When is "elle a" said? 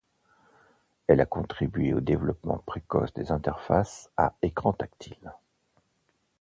1.05-1.27